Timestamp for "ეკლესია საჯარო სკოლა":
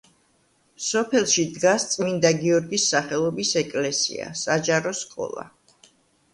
3.63-5.49